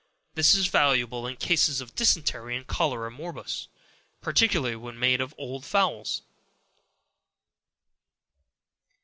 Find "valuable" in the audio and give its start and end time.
0.65-1.27